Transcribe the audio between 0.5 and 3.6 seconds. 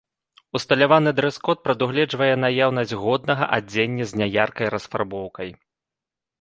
Усталяваны дрэс-код прадугледжвае наяўнасць годнага